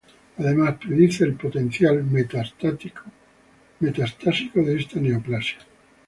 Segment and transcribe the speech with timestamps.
[0.39, 3.03] Además, predice el potencial metastásico
[3.79, 5.59] de esta neoplasia.